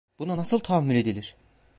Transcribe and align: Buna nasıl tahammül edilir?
Buna 0.19 0.37
nasıl 0.37 0.59
tahammül 0.59 0.95
edilir? 0.95 1.35